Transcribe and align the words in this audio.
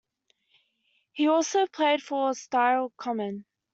He 1.11 1.27
also 1.27 1.67
played 1.67 2.01
for 2.01 2.33
Stile 2.33 2.91
Common. 2.97 3.45